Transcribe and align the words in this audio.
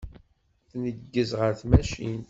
Tneggez 0.69 1.31
ɣer 1.39 1.51
tmacint. 1.59 2.19